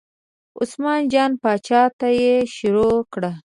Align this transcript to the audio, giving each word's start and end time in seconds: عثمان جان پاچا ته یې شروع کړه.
عثمان 0.59 1.01
جان 1.13 1.31
پاچا 1.41 1.81
ته 1.99 2.07
یې 2.19 2.35
شروع 2.55 2.97
کړه. 3.13 3.31